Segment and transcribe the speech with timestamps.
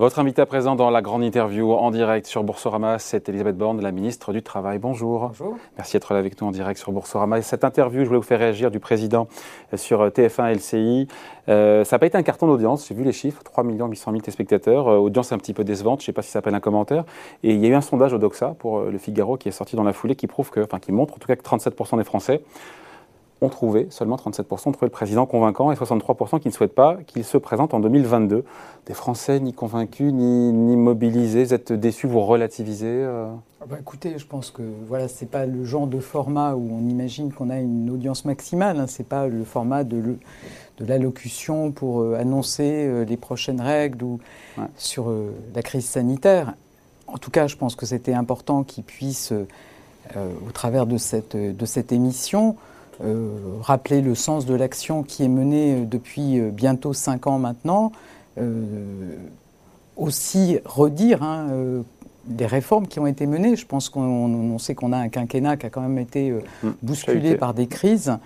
[0.00, 3.82] Votre invité à présent dans la grande interview en direct sur Boursorama, c'est Elisabeth Borne,
[3.82, 4.78] la ministre du Travail.
[4.78, 5.28] Bonjour.
[5.28, 5.58] Bonjour.
[5.76, 7.36] Merci d'être là avec nous en direct sur Boursorama.
[7.36, 9.28] Et cette interview, je voulais vous faire réagir du président
[9.74, 11.06] sur TF1 LCI.
[11.50, 14.22] Euh, ça n'a pas été un carton d'audience, j'ai vu les chiffres, 3 800 000
[14.22, 16.60] téléspectateurs, euh, audience un petit peu décevante, je ne sais pas si ça s'appelle un
[16.60, 17.04] commentaire.
[17.42, 19.52] Et il y a eu un sondage au Doxa pour euh, le Figaro qui est
[19.52, 21.98] sorti dans la foulée qui prouve que, enfin qui montre en tout cas que 37%
[21.98, 22.40] des Français
[23.40, 26.98] ont trouvé, seulement 37% ont trouvé le président convaincant et 63% qui ne souhaitent pas
[27.06, 28.44] qu'il se présente en 2022.
[28.86, 33.26] Des Français ni convaincus, ni, ni mobilisés, vous êtes déçus, vous relativisez euh
[33.62, 36.88] ah bah écoutez, je pense que voilà, c'est pas le genre de format où on
[36.88, 38.80] imagine qu'on a une audience maximale.
[38.80, 38.86] Hein.
[38.86, 40.18] C'est pas le format de, le,
[40.78, 44.18] de l'allocution pour euh, annoncer euh, les prochaines règles ou
[44.78, 45.12] sur
[45.54, 46.54] la crise sanitaire.
[47.06, 49.32] En tout cas, je pense que c'était important qu'il puisse,
[50.16, 52.56] au travers de cette, de cette émission,
[53.62, 57.92] rappeler le sens de l'action qui est menée euh, depuis euh, bientôt cinq ans maintenant,
[59.96, 61.48] aussi redire hein,
[62.24, 63.54] des réformes qui ont été menées.
[63.54, 67.34] Je pense qu'on sait qu'on a un quinquennat qui a quand même été mmh, bousculé
[67.34, 68.16] par des crises,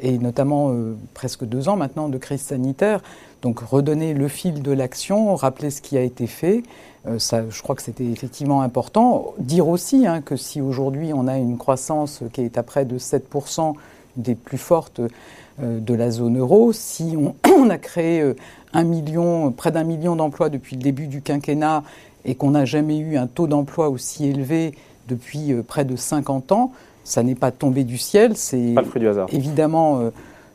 [0.00, 0.70] et notamment
[1.14, 3.00] presque deux ans maintenant de crise sanitaire.
[3.40, 6.62] Donc redonner le fil de l'action, rappeler ce qui a été fait,
[7.16, 9.32] ça, je crois que c'était effectivement important.
[9.38, 12.98] Dire aussi hein, que si aujourd'hui on a une croissance qui est à près de
[12.98, 13.76] 7%,
[14.16, 15.00] des plus fortes
[15.62, 16.72] euh, de la zone euro.
[16.72, 17.16] Si
[17.58, 18.34] on, a créé euh,
[18.72, 21.82] un million, près d'un million d'emplois depuis le début du quinquennat
[22.24, 24.74] et qu'on n'a jamais eu un taux d'emploi aussi élevé
[25.08, 26.72] depuis euh, près de 50 ans,
[27.04, 28.36] ça n'est pas tombé du ciel.
[28.36, 28.74] C'est
[29.30, 30.10] évidemment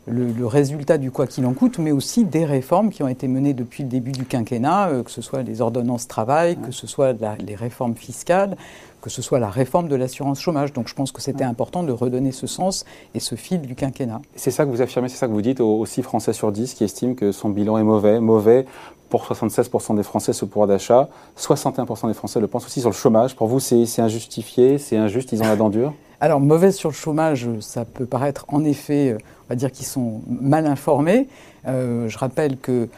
[0.06, 3.54] le, résultat du quoi qu'il en coûte, mais aussi des réformes qui ont été menées
[3.54, 7.54] depuis le début du quinquennat, que ce soit les ordonnances travail, que ce soit les
[7.54, 8.56] réformes fiscales,
[9.00, 10.72] que ce soit la réforme de l'assurance chômage.
[10.72, 12.84] Donc je pense que c'était important de redonner ce sens
[13.14, 14.20] et ce fil du quinquennat.
[14.36, 16.74] C'est ça que vous affirmez, c'est ça que vous dites aux 6 Français sur 10
[16.74, 18.66] qui estiment que son bilan est mauvais, mauvais
[19.08, 22.94] pour 76% des Français ce pouvoir d'achat, 61% des Français le pensent aussi sur le
[22.94, 23.34] chômage.
[23.34, 25.92] Pour vous, c'est injustifié, c'est injuste, ils ont la dent dure?
[26.20, 30.22] Alors, mauvais sur le chômage, ça peut paraître en effet, on va dire qu'ils sont
[30.28, 31.28] mal informés.
[31.66, 32.88] Euh, je rappelle que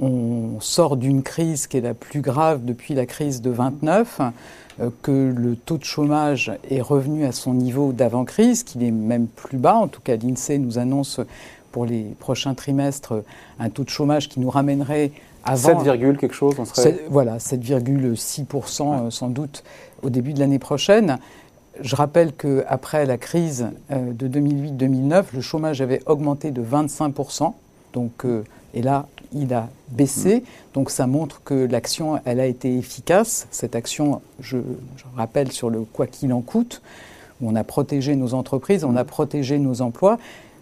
[0.00, 4.20] on sort d'une crise qui est la plus grave depuis la crise de 29.
[4.80, 9.26] Euh, que le taux de chômage est revenu à son niveau d'avant-crise, qu'il est même
[9.26, 9.74] plus bas.
[9.74, 11.20] En tout cas, l'INSEE nous annonce
[11.72, 13.14] pour les prochains trimestres
[13.58, 15.10] un taux de chômage qui nous ramènerait
[15.44, 15.84] avant...
[15.84, 17.00] 7, quelque chose on serait...
[17.10, 19.64] Voilà, 7,6% euh, sans doute
[20.02, 21.18] au début de l'année prochaine.
[21.80, 27.52] Je rappelle qu'après la crise euh, de 2008-2009, le chômage avait augmenté de 25%.
[27.92, 28.24] Donc,
[28.74, 30.44] et là, il a baissé.
[30.74, 33.46] Donc ça montre que l'action, elle a été efficace.
[33.50, 34.58] Cette action, je,
[35.16, 36.82] rappelle, sur le quoi qu'il en coûte,
[37.40, 40.18] où on a protégé nos entreprises, on a protégé nos emplois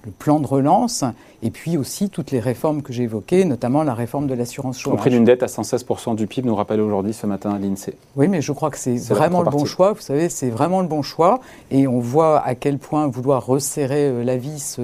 [0.07, 1.05] le plan de relance,
[1.43, 4.99] et puis aussi toutes les réformes que j'ai évoquées, notamment la réforme de l'assurance chômage.
[4.99, 7.95] Compris d'une dette à 116% du PIB, nous rappelle aujourd'hui ce matin l'INSEE.
[8.15, 9.93] Oui, mais je crois que c'est vraiment le bon choix.
[9.93, 11.41] Vous savez, c'est vraiment le bon choix.
[11.71, 14.79] Et on voit à quel point vouloir resserrer euh, la vis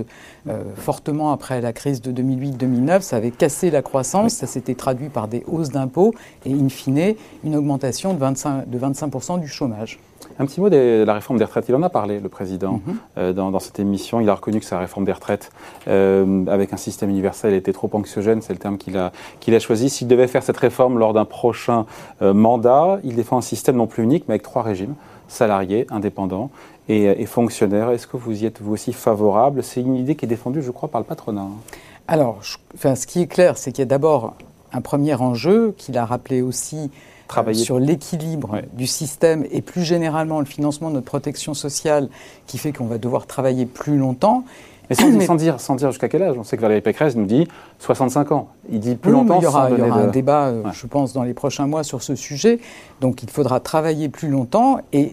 [0.48, 5.08] euh, fortement après la crise de 2008-2009, ça avait cassé la croissance, ça s'était traduit
[5.08, 10.00] par des hausses d'impôts et, in fine, une augmentation de 25%, de 25 du chômage.
[10.38, 11.68] Un petit mot de la réforme des retraites.
[11.68, 12.96] Il en a parlé, le président, mhm.
[13.18, 14.20] euh, dans, cette émission.
[14.20, 15.50] Il a reconnu que sa réforme des retraites,
[15.88, 18.42] euh, avec un système universel, était trop anxiogène.
[18.42, 19.90] C'est le terme qu'il a, qu'il a choisi.
[19.90, 21.86] S'il devait faire cette réforme lors d'un prochain
[22.22, 24.94] euh, mandat, il défend un système non plus unique, mais avec trois régimes
[25.28, 26.50] salariés, indépendants
[26.88, 27.90] et, fonctionnaires.
[27.90, 29.62] Est-ce que vous y êtes vous aussi favorable?
[29.62, 31.46] C'est une idée qui est défendue, je crois, par le patronat.
[32.06, 32.40] Alors,
[32.74, 34.34] enfin, ce qui est clair, c'est qu'il y a d'abord
[34.72, 36.90] un premier enjeu qu'il a rappelé aussi
[37.52, 42.08] sur l'équilibre du système et plus généralement le financement de notre protection sociale
[42.46, 44.44] qui fait qu'on va devoir travailler plus longtemps.
[44.90, 44.96] Mais
[45.26, 46.36] sans, dire, sans dire jusqu'à quel âge.
[46.38, 48.48] On sait que Valérie Pécresse nous dit 65 ans.
[48.70, 49.38] Il dit plus longtemps.
[49.40, 52.60] il y aura, un débat, euh, je pense, dans les prochains mois sur ce sujet.
[53.00, 54.80] Donc il faudra travailler plus longtemps.
[54.92, 55.12] Et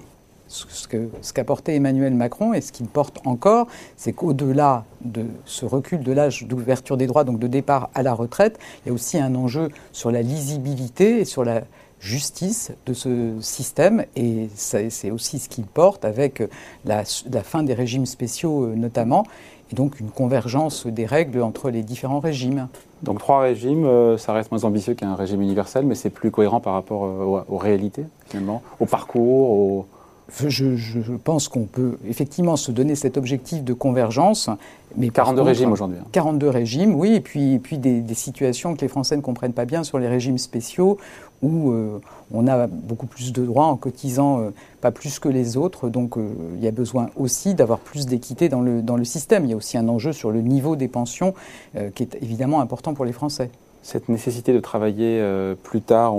[0.49, 6.11] ce qu'apportait Emmanuel Macron et ce qu'il porte encore, c'est qu'au-delà de ce recul de
[6.11, 9.35] l'âge d'ouverture des droits, donc de départ à la retraite, il y a aussi un
[9.35, 11.61] enjeu sur la lisibilité et sur la
[11.99, 16.43] justice de ce système et c'est aussi ce qu'il porte avec
[16.85, 17.03] la,
[17.43, 19.25] fin des régimes spéciaux euh, notamment
[19.71, 22.67] et donc une convergence des règles entre les différents régimes.
[23.03, 26.59] Donc trois régimes, euh, ça reste moins ambitieux qu'un régime universel, mais c'est plus cohérent
[26.59, 29.85] par rapport euh, aux, réalités finalement, au parcours, au...
[30.47, 34.49] Je, pense qu'on peut effectivement se donner cet objectif de convergence.
[34.97, 35.97] Mais 42 régimes aujourd'hui.
[36.11, 36.51] 42 hein.
[36.51, 39.65] régimes, oui, et puis, et puis des, des, situations que les Français ne comprennent pas
[39.65, 40.97] bien sur les régimes spéciaux,
[41.41, 42.01] où euh,
[42.33, 44.49] on a beaucoup plus de droits en cotisant euh,
[44.81, 45.89] pas plus que les autres.
[45.89, 49.45] Donc euh, il y a besoin aussi d'avoir plus d'équité dans le, dans le système.
[49.45, 51.33] Il y a aussi un enjeu sur le niveau des pensions
[51.95, 53.51] qui est évidemment important pour les Français.
[53.81, 55.23] Cette nécessité de travailler
[55.63, 56.13] plus tard,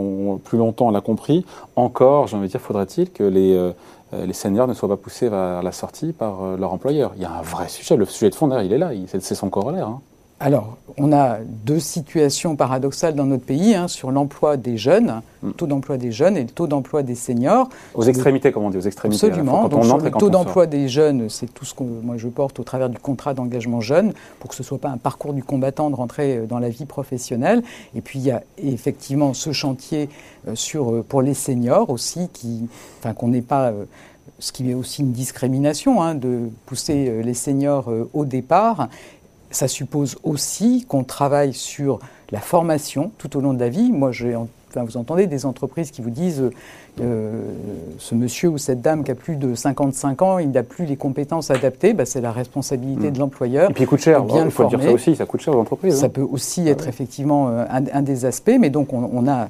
[0.44, 1.44] plus longtemps, on l'a compris.
[1.76, 3.72] Encore, j'ai envie de dire, faudrait-il que les,
[4.12, 7.32] les seniors ne soient pas poussés vers la sortie par leur employeur Il y a
[7.32, 7.96] un vrai sujet.
[7.96, 8.90] Le sujet de fond, il est là.
[9.06, 9.88] C'est son corollaire.
[9.88, 10.00] Hein.
[10.42, 15.50] Alors, on a deux situations paradoxales dans notre pays hein, sur l'emploi des jeunes, le
[15.50, 15.52] mm.
[15.52, 17.68] taux d'emploi des jeunes et le taux d'emploi des seniors.
[17.94, 19.26] Aux extrémités, comme on dit, aux extrémités.
[19.26, 19.68] Absolument.
[19.68, 22.88] Donc, le taux d'emploi des jeunes, c'est tout ce que moi je porte au travers
[22.88, 25.94] du contrat d'engagement jeune, pour que ce ne soit pas un parcours du combattant de
[25.94, 27.62] rentrer euh, dans la vie professionnelle.
[27.94, 30.08] Et puis il y a effectivement ce chantier
[30.48, 32.66] euh, sur, euh, pour les seniors aussi, qui,
[32.98, 33.74] enfin, qu'on n'est pas
[34.38, 38.88] ce qui est aussi une discrimination, hein, de pousser les seniors au départ
[39.50, 41.98] ça suppose aussi qu'on travaille sur
[42.30, 43.90] la formation tout au long de la vie.
[43.90, 46.50] Moi, enfin, vous entendez des entreprises qui vous disent
[47.00, 47.42] euh,
[47.98, 50.96] ce monsieur ou cette dame qui a plus de 55 ans, il n'a plus les
[50.96, 53.12] compétences adaptées, bah, c'est la responsabilité mm.
[53.12, 53.70] de l'employeur.
[53.70, 55.60] Et puis il coûte cher, bien il faut dire ça aussi, ça coûte cher aux
[55.60, 56.00] entreprises.
[56.00, 56.10] Ça hein.
[56.10, 59.48] peut aussi être effectivement euh, un, des aspects, mais donc on, a,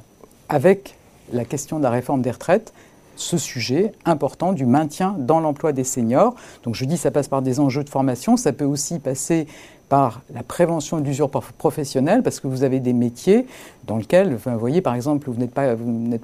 [0.48, 0.94] avec
[1.32, 2.72] la question de la réforme des retraites,
[3.20, 6.34] ce sujet important du maintien dans l'emploi des seniors.
[6.62, 9.46] Donc je dis ça passe par des enjeux de formation, ça peut aussi passer
[9.88, 13.46] par la prévention de l'usure professionnelle, parce que vous avez des métiers
[13.86, 15.74] dans lesquels, vous voyez par exemple, vous n'êtes pas,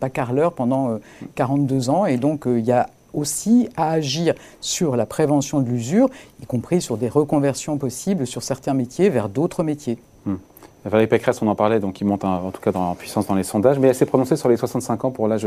[0.00, 0.98] pas carreleur pendant
[1.34, 5.60] 42 euh, ans, et donc euh, il y a aussi à agir sur la prévention
[5.60, 6.08] de l'usure,
[6.40, 9.98] y compris sur des reconversions possibles sur certains métiers vers d'autres métiers.
[10.26, 10.36] Hmm.
[10.88, 13.34] Valérie Pécresse, on en parlait, donc il monte en tout cas dans, en puissance dans
[13.34, 15.46] les sondages, mais elle s'est prononcée sur les 65 ans pour l'âge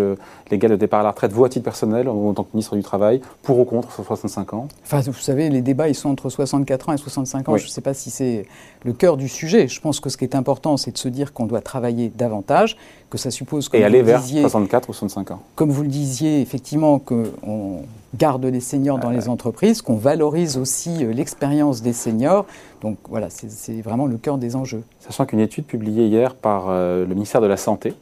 [0.52, 1.32] légal de départ à la retraite.
[1.32, 4.54] Vous, à titre personnel, en tant que ministre du Travail, pour ou contre sur 65
[4.54, 4.68] ans?
[4.84, 7.58] Enfin, vous savez, les débats, ils sont entre 64 ans et 65 ans.
[7.58, 8.46] Je ne sais pas si c'est
[8.84, 9.68] le cœur du sujet.
[9.68, 12.78] Je pense que ce qui est important, c'est de se dire qu'on doit travailler davantage,
[13.10, 13.70] que ça suppose...
[13.74, 15.42] et aller vers 64 ou 65 ans.
[15.56, 17.84] Comme vous le disiez, effectivement, qu'on
[18.16, 22.46] garde les seniors dans les entreprises, qu'on valorise aussi euh, l'expérience des seniors.
[22.82, 24.84] Donc voilà, c'est vraiment le cœur des enjeux.
[25.00, 27.94] Sachant qu'une étude publiée hier par euh, le ministère de la Santé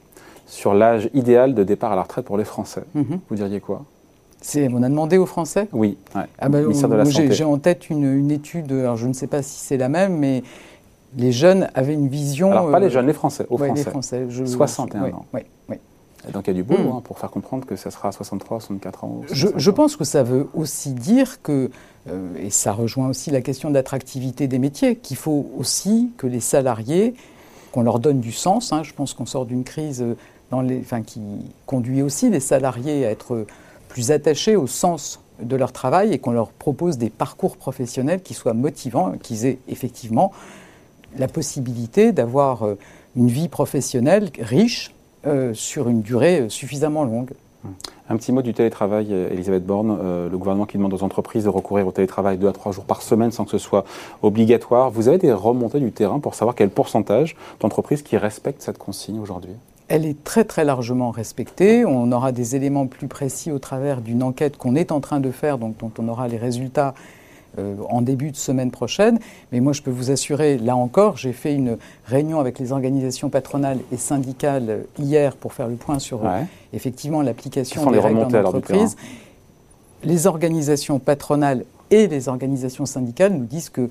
[0.45, 3.19] sur l'âge idéal de départ à la retraite pour les Français, mhm.
[3.29, 3.83] vous diriez quoi?
[4.55, 5.67] On a demandé aux Français?
[5.73, 6.59] Oui, ah bah,
[7.31, 10.43] J'ai en tête une, étude, alors je ne sais pas si c'est la même, mais
[11.17, 12.51] les jeunes avaient une vision.
[12.51, 13.83] Alors pas les euh, jeunes, les Français, aux Français.
[13.83, 15.25] Les Français 61 ans.
[15.33, 15.77] Oui, oui.
[16.31, 16.97] donc il y a du boulot hmm.
[16.97, 19.21] hein, pour faire comprendre que ça sera à 63, 64 ans.
[19.31, 21.69] Je, pense que ça veut aussi dire que,
[22.39, 27.13] et ça rejoint aussi la question d'attractivité des métiers, qu'il faut aussi que les salariés,
[27.71, 28.71] qu'on leur donne du sens.
[28.73, 28.83] Hein.
[28.83, 30.15] je pense qu'on sort d'une crise euh,
[30.51, 31.21] dans les, enfin, qui
[31.65, 33.45] conduit aussi les salariés à être
[33.89, 38.33] plus attachés au sens de leur travail et qu'on leur propose des parcours professionnels qui
[38.33, 40.31] soient motivants, qu'ils aient effectivement
[41.17, 42.77] la possibilité d'avoir euh,
[43.15, 44.93] une vie professionnelle riche
[45.25, 47.31] euh, sur une durée euh, suffisamment longue.
[48.09, 49.97] Un petit mot du télétravail, Elisabeth Borne.
[50.31, 53.01] le gouvernement qui demande aux entreprises de recourir au télétravail deux à trois jours par
[53.01, 53.83] semaine sans que ce soit
[54.21, 54.91] obligatoire.
[54.91, 59.19] Vous avez des remontées du terrain pour savoir quel pourcentage d'entreprises qui respectent cette consigne
[59.19, 59.51] aujourd'hui?
[59.89, 61.85] Elle est très très largement respectée.
[61.85, 65.31] On aura des éléments plus précis au travers d'une enquête qu'on est en train de
[65.31, 66.93] faire, donc dont on aura les résultats
[67.59, 69.19] euh, en début de semaine prochaine.
[69.51, 73.29] Mais moi, je peux vous assurer, là encore, j'ai fait une réunion avec les organisations
[73.29, 76.41] patronales et syndicales hier pour faire le point sur euh,
[76.73, 78.95] effectivement l'application des règles en entreprise.
[80.03, 83.89] Les organisations patronales et les organisations syndicales nous disent que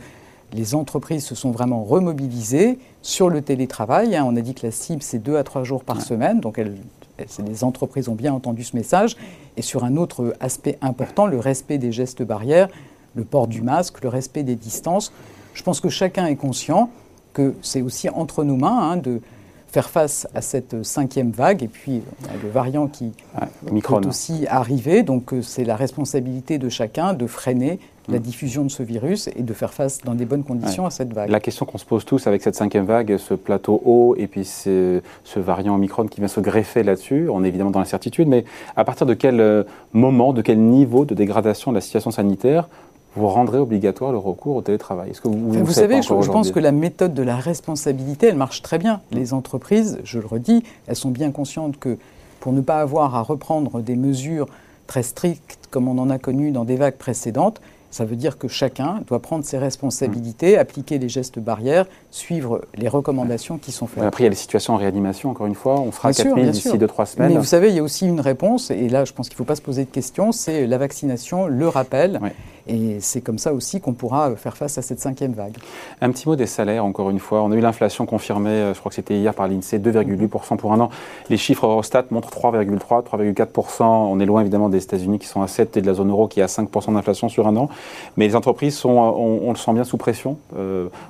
[0.53, 4.15] les entreprises se sont vraiment remobilisées sur le télétravail.
[4.15, 4.25] Hein.
[4.27, 6.41] On a dit que la cible, c'est deux à trois jours par semaine.
[6.41, 9.17] Donc, les entreprises ont bien entendu ce message.
[9.57, 12.69] Et sur un autre aspect important, le respect des gestes barrières
[13.17, 15.13] le port du masque, le respect des distances.
[15.55, 16.91] Je pense que chacun est conscient
[17.33, 19.21] que c'est aussi entre nos mains hein, de
[19.69, 22.01] faire face à cette cinquième vague et puis
[22.43, 25.03] le variant qui est aussi arrivé.
[25.03, 28.23] Donc euh, c'est la responsabilité de chacun de freiner la mm.
[28.23, 31.29] diffusion de ce virus et de faire face dans des bonnes conditions à cette vague.
[31.29, 34.45] La question qu'on se pose tous avec cette cinquième vague, ce plateau haut et puis
[34.45, 38.45] ce, ce variant Omicron qui vient se greffer là-dessus, on est évidemment dans l'incertitude, mais
[38.77, 42.69] à partir de quel euh, moment, de quel niveau de dégradation de la situation sanitaire
[43.17, 45.11] vous rendrez obligatoire le recours au télétravail.
[45.11, 48.63] Est-ce que vous, vous, savez, je, pense que la méthode de la responsabilité, elle marche
[48.63, 49.01] très bien.
[49.11, 51.99] Les entreprises, je le redis, elles sont bien conscientes que
[52.41, 54.47] pour ne pas avoir à reprendre des mesures
[54.87, 58.47] très strictes comme on en a connu dans des vagues précédentes, ça veut dire que
[58.47, 60.61] chacun doit prendre ses responsabilités, mmh.
[60.61, 64.05] appliquer les gestes barrières, suivre les recommandations qui sont faites.
[64.05, 65.81] Après, il y a les situations en réanimation, encore une fois.
[65.81, 67.33] On fera 4000 d'ici 2-3 semaines.
[67.33, 69.39] Mais vous savez, il y a aussi une réponse, et là, je pense qu'il ne
[69.39, 72.21] faut pas se poser de questions, c'est la vaccination, le rappel.
[72.69, 75.57] Et c'est comme ça aussi qu'on pourra faire face à cette cinquième vague.
[76.01, 77.43] Un petit mot des salaires, encore une fois.
[77.43, 80.81] On a eu l'inflation confirmée, je crois que c'était hier par l'INSEE, 2,8% pour un
[80.81, 80.91] an.
[81.31, 83.85] Les chiffres Eurostat montrent 3,3, 3,4%.
[83.85, 86.29] On est loin évidemment des États-Unis qui sont à 7 et de la zone euro
[86.29, 87.69] qui est à 5% d'inflation sur un an.
[88.17, 90.39] Mais les entreprises sont, on, le sent bien, sous pression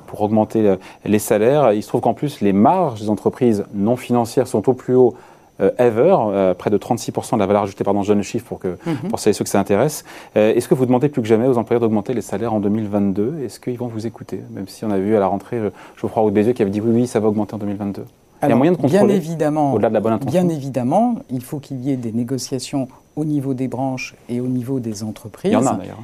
[0.07, 1.73] pour augmenter les salaires.
[1.73, 5.07] Il se trouve qu'en plus, les marges des entreprises non financières sont au plus haut
[5.07, 5.36] euh,
[5.79, 8.59] ever, euh, près de 36% de la valeur ajoutée, pardon, je donne le chiffre pour,
[8.59, 9.09] que, mhm.
[9.09, 10.05] pour ceux que ça intéresse.
[10.37, 13.41] Euh, est-ce que vous demandez plus que jamais aux employeurs d'augmenter les salaires en 2022
[13.45, 14.41] Est-ce qu'ils vont vous écouter?
[14.51, 15.59] Même si on a vu à la rentrée
[16.01, 18.05] Geoffroy Roux qui avait dit oui, oui, ça va augmenter en 2022.
[18.43, 21.17] Il y a moyen de contrôler, bien évidemment, au-delà de la bonne intention Bien évidemment,
[21.31, 25.03] il faut qu'il y ait des négociations au niveau des branches et au niveau des
[25.03, 25.53] entreprises.
[25.53, 26.03] Il y en a d'ailleurs.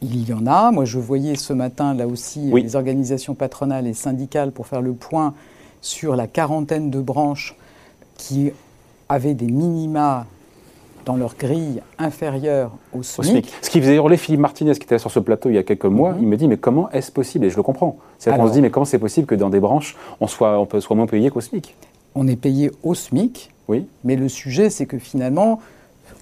[0.00, 0.70] Il y en a.
[0.70, 4.92] Moi, je voyais ce matin, là aussi, les organisations patronales et syndicales pour faire le
[4.92, 5.34] point
[5.80, 7.56] sur la quarantaine de branches
[8.16, 8.52] qui
[9.08, 10.26] avaient des minima
[11.04, 13.52] dans leur grille inférieure au SMIC.
[13.60, 15.84] Ce qui faisait hurler Philippe Martinez, qui était sur ce plateau il y a quelques
[15.84, 16.22] mois, mhm.
[16.22, 17.44] il me dit mais comment est-ce possible?
[17.44, 17.96] Et je le comprends.
[18.18, 20.66] C'est qu'on se dit mais comment c'est possible que dans des branches, on soit, on
[20.66, 21.74] peut, soit moins payé qu'au SMIC?
[22.14, 23.86] On est payé au SMIC, oui.
[24.04, 25.60] mais le sujet c'est que finalement,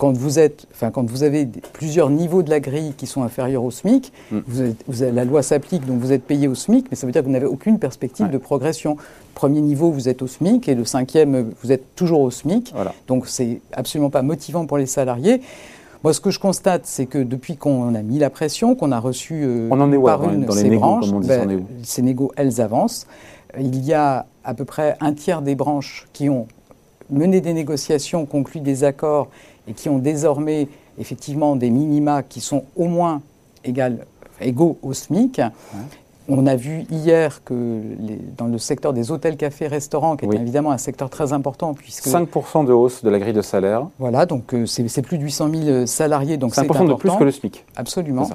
[0.02, 3.62] quand vous, êtes, enfin, quand vous avez plusieurs niveaux de la grille qui sont inférieurs
[3.62, 4.38] au SMIC, mm.
[4.88, 7.26] vous la loi s'applique, donc vous êtes payé au SMIC, mais ça veut dire que
[7.28, 8.96] vous n'avez aucune perspective de progression.
[9.36, 12.74] Premier niveau, vous êtes au SMIC, et le cinquième, vous êtes toujours au SMIC.
[13.06, 15.40] Donc c'est absolument pas motivant pour les salariés.
[16.02, 18.98] Moi, ce que je constate, c'est que depuis qu'on a mis la pression, qu'on a
[18.98, 22.02] reçu euh, on en est par une dans ces les branches, on dit, ben, ces
[22.02, 23.06] négos, elles avancent.
[23.56, 26.48] Il y a à peu près un tiers des branches qui ont
[27.12, 29.28] mené des négociations, conclu des accords
[29.68, 33.22] et qui ont désormais effectivement des minima qui sont au moins
[34.40, 35.40] égaux au SMIC.
[36.28, 37.80] On a vu hier que
[38.36, 42.06] dans le secteur des hôtels, cafés, restaurants, qui est évidemment un secteur très important, puisque
[42.06, 43.88] 5% de hausse de la grille de salaire.
[43.98, 47.32] Voilà, donc euh, c'est plus de 800 000 salariés, donc 5% de plus que le
[47.32, 47.64] SMIC.
[47.76, 48.28] Absolument.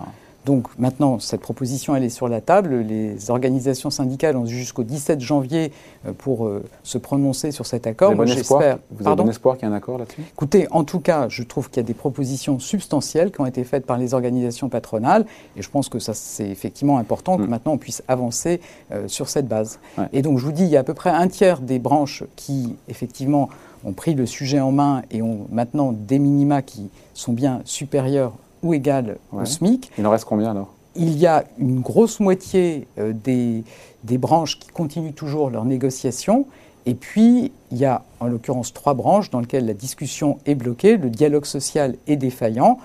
[0.48, 2.78] Donc maintenant, cette proposition, elle est sur la table.
[2.78, 5.74] Les organisations syndicales ont jusqu'au 17 janvier
[6.08, 8.16] euh, pour euh, se prononcer sur cet accord.
[8.16, 10.22] Vous avez bon espoir, vous avez bon espoir qu'il y ait un accord là-dessus?
[10.22, 13.66] Écoutez, en tout cas, je trouve qu'il y a des propositions substantielles qui ont été
[13.66, 15.26] faites par les organisations patronales.
[15.58, 17.50] Et je pense que ça, c'est effectivement important que mm.
[17.50, 18.62] maintenant on puisse avancer
[18.94, 19.80] euh, sur cette base.
[20.14, 22.24] Et donc, je vous dis, il y a à peu près un tiers des branches
[22.38, 23.50] qui, effectivement,
[23.84, 28.32] ont pris le sujet en main et ont maintenant des minima qui sont bien supérieurs
[28.64, 29.92] ou égal au SMIC.
[29.98, 30.74] Il en reste combien alors?
[30.96, 33.64] Il y a une grosse moitié euh, des,
[34.04, 36.48] des branches qui continuent toujours leurs négociations.
[36.86, 40.98] Et puis, il y a en l'occurrence trois branches dans lesquelles la discussion est bloquée,
[40.98, 42.80] le dialogue social est défaillant.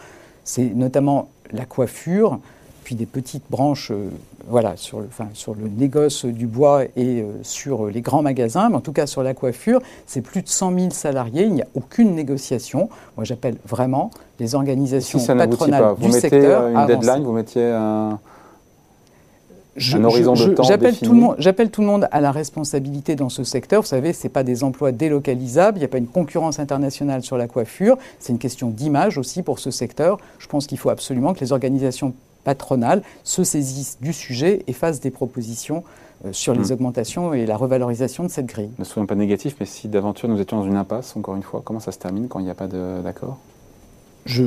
[0.45, 2.41] C'est notamment la coiffure,
[2.83, 4.09] puis des petites branches euh,
[4.49, 8.69] voilà, sur, le, enfin, sur le négoce du bois et euh, sur les grands magasins,
[8.69, 11.63] mais en tout cas sur la coiffure, c'est plus de 100 000 salariés, il n'y
[11.63, 12.89] a aucune négociation.
[13.17, 14.11] Moi j'appelle vraiment
[14.41, 16.69] les organisations patronales du secteur.
[16.69, 18.19] Une deadline, vous mettiez un,
[19.95, 23.15] un horizon de temps J'appelle tout, le monde, j'appelle tout le monde à la responsabilité
[23.15, 23.83] dans ce secteur.
[23.83, 27.23] Vous savez, ce n'est pas des emplois délocalisables, il n'y a pas une concurrence internationale
[27.23, 30.19] sur la coiffure, c'est une question d'image aussi pour ce secteur.
[30.39, 35.01] Je pense qu'il faut absolument que les organisations patronales se saisissent du sujet et fassent
[35.01, 35.85] des propositions
[36.25, 36.73] euh, sur les hmm.
[36.73, 38.71] augmentations et la revalorisation de cette grille.
[38.79, 41.63] Ne soyons pas négatifs, mais si d'aventure nous étions dans une impasse, encore une fois,
[41.65, 43.39] comment ça se termine quand il n'y a pas d'accord?
[44.25, 44.45] Je,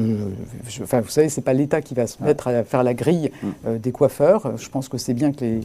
[0.82, 3.30] enfin, vous savez, ce n'est pas l'État qui va se mettre à faire la grille
[3.44, 3.48] hmm.
[3.68, 4.58] euh, des coiffeurs.
[4.58, 5.62] Je pense que c'est bien que les,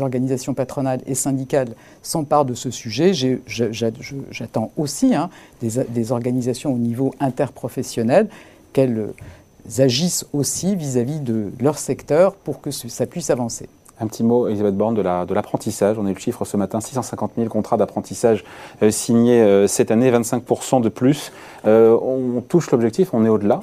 [0.00, 3.12] organisations patronales et syndicales s'emparent de ce sujet.
[3.46, 8.28] J'attends aussi hein, des, des, organisations au niveau interprofessionnel
[8.72, 9.08] qu'elles
[9.78, 13.68] agissent aussi vis-à-vis de leur secteur pour que ça puisse avancer.
[14.00, 15.98] Un petit mot, Elisabeth Borne, de l'apprentissage.
[15.98, 18.44] On a eu le chiffre ce matin, 650 000 contrats d'apprentissage
[18.82, 21.32] euh, signés euh, cette année, 25% de plus.
[21.66, 23.60] Euh, on touche l'objectif, on est au-delà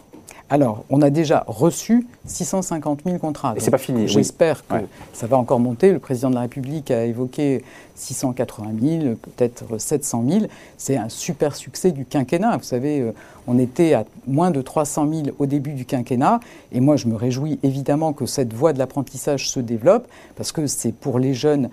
[0.50, 3.54] alors, on a déjà reçu 650 000 contrats.
[3.58, 4.08] Et c'est pas fini.
[4.08, 4.75] J'espère que
[5.12, 5.92] ça va encore monter.
[5.92, 10.46] Le président de la République a évoqué 680 000, peut-être 700 000.
[10.77, 12.56] C'est un super succès du quinquennat.
[12.56, 13.12] Vous savez, euh,
[13.46, 16.39] on était à moins de 300 000 au début du quinquennat.
[16.72, 20.66] Et moi, je me réjouis évidemment que cette voie de l'apprentissage se développe parce que
[20.66, 21.70] c'est pour les jeunes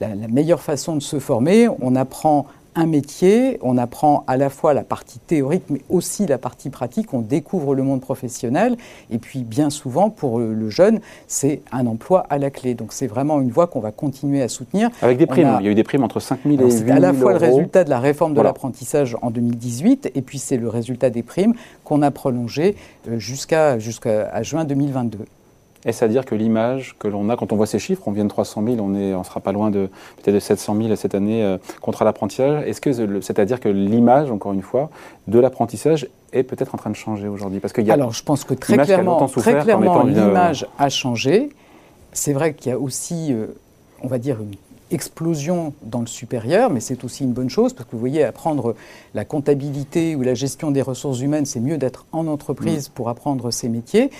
[0.00, 1.68] la, la meilleure façon de se former.
[1.80, 6.38] On apprend un métier, on apprend à la fois la partie théorique, mais aussi la
[6.38, 8.76] partie pratique, on découvre le monde professionnel,
[9.10, 12.74] et puis bien souvent, pour le jeune, c'est un emploi à la clé.
[12.74, 14.90] Donc c'est vraiment une voie qu'on va continuer à soutenir.
[15.02, 16.70] Avec des primes, il y a eu des primes entre 5 000 et 8 000
[16.70, 20.38] C'est à la fois le résultat de la réforme de l'apprentissage en 2018, et puis
[20.38, 22.76] c'est le résultat des primes qu'on a prolongé
[23.08, 25.18] euh, jusqu'à jusqu'à juin 2022.
[25.84, 28.24] Est-ce à dire que l'image que l'on a quand on voit ces chiffres, on vient
[28.24, 31.14] de 300 000, on ne on sera pas loin de peut-être de 700 000 cette
[31.14, 32.66] année euh, contre l'apprentissage.
[32.66, 34.90] Est-ce que c'est à dire que l'image, encore une fois,
[35.26, 37.60] de l'apprentissage est peut-être en train de changer aujourd'hui?
[37.60, 41.48] Parce qu'il y a Alors, je pense que très clairement, très clairement l'image a changé.
[42.12, 43.46] C'est vrai qu'il y a aussi, euh,
[44.02, 44.56] on va dire, une
[44.90, 48.74] explosion dans le supérieur, mais c'est aussi une bonne chose parce que vous voyez, apprendre
[49.14, 52.92] la comptabilité ou la gestion des ressources humaines, c'est mieux d'être en entreprise mm.
[52.92, 54.10] pour apprendre ces métiers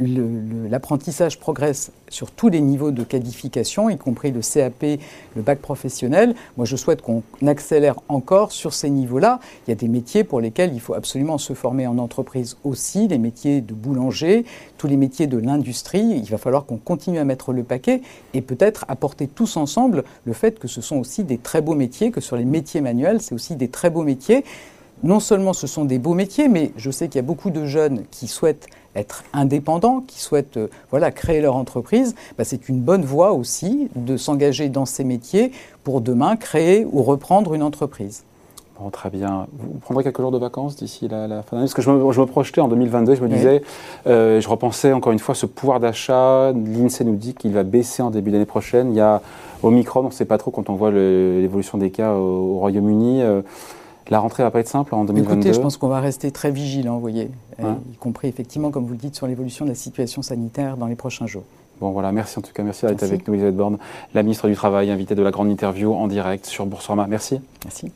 [0.00, 5.00] l'apprentissage progresse sur tous les niveaux de qualification, y compris le CAP,
[5.36, 6.34] le bac professionnel.
[6.56, 9.40] Moi, je souhaite qu'on accélère encore sur ces niveaux-là.
[9.66, 13.08] Il y a des métiers pour lesquels il faut absolument se former en entreprise aussi,
[13.08, 14.44] les métiers de boulanger,
[14.78, 16.02] tous les métiers de l'industrie.
[16.02, 20.32] Il va falloir qu'on continue à mettre le paquet et peut-être apporter tous ensemble le
[20.32, 23.34] fait que ce sont aussi des très beaux métiers, que sur les métiers manuels, c'est
[23.34, 24.44] aussi des très beaux métiers.
[25.02, 27.66] Non seulement ce sont des beaux métiers, mais je sais qu'il y a beaucoup de
[27.66, 32.80] jeunes qui souhaitent être indépendants, qui souhaitent euh, voilà, créer leur entreprise, bah, c'est une
[32.80, 38.24] bonne voie aussi de s'engager dans ces métiers pour demain créer ou reprendre une entreprise.
[38.80, 39.46] Bon, très bien.
[39.56, 41.66] Vous prendrez quelques jours de vacances d'ici la, la, fin d'année?
[41.66, 43.62] Parce que je me, projetais en 2022, je me disais,
[44.08, 46.52] euh, je repensais encore une fois ce pouvoir d'achat.
[46.52, 48.90] L'INSEE nous dit qu'il va baisser en début d'année prochaine.
[48.90, 49.22] Il y a
[49.62, 53.22] Omicron, on ne sait pas trop quand on voit l'évolution des cas au, Royaume-Uni.
[53.22, 53.42] Euh,
[54.10, 56.50] la rentrée va pas être simple en 2022 Écoutez, je pense qu'on va rester très
[56.50, 57.30] vigilant, vous voyez,
[57.60, 60.86] euh, y compris effectivement, comme vous le dites, sur l'évolution de la situation sanitaire dans
[60.86, 61.44] les prochains jours.
[61.80, 63.78] Bon voilà, merci en tout cas, merci d'être avec nous Elisabeth Borne,
[64.14, 67.06] la ministre du Travail, invitée de la grande interview en direct sur Boursorama.
[67.08, 67.40] Merci.
[67.64, 67.90] Merci.